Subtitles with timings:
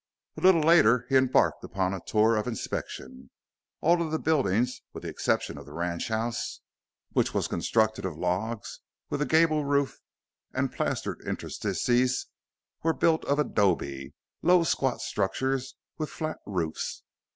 [0.35, 3.29] A little later he embarked upon a tour of inspection.
[3.81, 6.61] All of the buildings, with the exception of the ranchhouse,
[7.11, 8.79] which was constructed of logs,
[9.11, 9.99] with a gable roof
[10.55, 12.25] and plastered interstices
[12.81, 17.03] were built of adobe, low, squat structures with flat roofs.